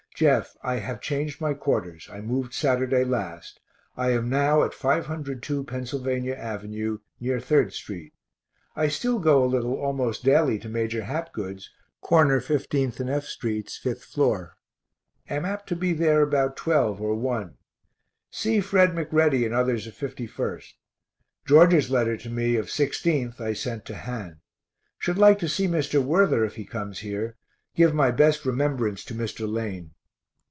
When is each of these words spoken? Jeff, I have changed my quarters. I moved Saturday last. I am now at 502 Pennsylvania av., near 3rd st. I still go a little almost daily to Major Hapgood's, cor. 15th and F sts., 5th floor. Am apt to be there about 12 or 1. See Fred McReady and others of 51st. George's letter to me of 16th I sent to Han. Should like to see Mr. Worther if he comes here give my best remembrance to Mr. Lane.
Jeff, 0.13 0.55
I 0.61 0.75
have 0.75 1.01
changed 1.01 1.41
my 1.41 1.55
quarters. 1.55 2.07
I 2.11 2.21
moved 2.21 2.53
Saturday 2.53 3.03
last. 3.03 3.59
I 3.97 4.11
am 4.11 4.29
now 4.29 4.61
at 4.61 4.71
502 4.75 5.63
Pennsylvania 5.63 6.35
av., 6.35 6.63
near 6.65 6.99
3rd 7.19 7.73
st. 7.73 8.13
I 8.75 8.87
still 8.87 9.17
go 9.17 9.43
a 9.43 9.47
little 9.49 9.73
almost 9.73 10.23
daily 10.23 10.59
to 10.59 10.69
Major 10.69 11.05
Hapgood's, 11.05 11.71
cor. 12.01 12.23
15th 12.27 12.99
and 12.99 13.09
F 13.09 13.23
sts., 13.25 13.81
5th 13.83 14.03
floor. 14.03 14.57
Am 15.27 15.43
apt 15.43 15.67
to 15.69 15.75
be 15.75 15.91
there 15.91 16.21
about 16.21 16.55
12 16.55 17.01
or 17.01 17.15
1. 17.15 17.57
See 18.29 18.59
Fred 18.61 18.91
McReady 18.91 19.43
and 19.43 19.55
others 19.55 19.87
of 19.87 19.95
51st. 19.95 20.73
George's 21.47 21.89
letter 21.89 22.15
to 22.17 22.29
me 22.29 22.57
of 22.57 22.67
16th 22.67 23.41
I 23.41 23.53
sent 23.53 23.85
to 23.87 23.95
Han. 23.97 24.39
Should 24.99 25.17
like 25.17 25.39
to 25.39 25.49
see 25.49 25.65
Mr. 25.67 25.99
Worther 26.03 26.45
if 26.45 26.57
he 26.57 26.65
comes 26.65 26.99
here 26.99 27.37
give 27.73 27.95
my 27.95 28.11
best 28.11 28.45
remembrance 28.45 29.03
to 29.05 29.15
Mr. 29.15 29.51
Lane. 29.51 29.95